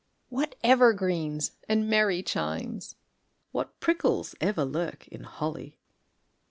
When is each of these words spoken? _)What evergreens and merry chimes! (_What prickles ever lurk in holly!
_)What 0.29 0.55
evergreens 0.63 1.51
and 1.69 1.87
merry 1.87 2.23
chimes! 2.23 2.95
(_What 3.53 3.69
prickles 3.79 4.33
ever 4.41 4.65
lurk 4.65 5.07
in 5.09 5.21
holly! 5.25 5.77